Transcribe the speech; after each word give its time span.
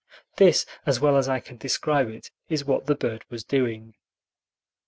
This, 0.37 0.65
as 0.83 0.99
well 0.99 1.15
as 1.15 1.29
I 1.29 1.39
can 1.39 1.57
describe 1.57 2.09
it, 2.09 2.31
is 2.49 2.65
what 2.65 2.87
the 2.87 2.95
bird 2.95 3.23
was 3.29 3.43
doing. 3.43 3.93